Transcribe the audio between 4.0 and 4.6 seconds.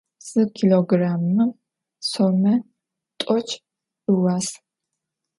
ıuas.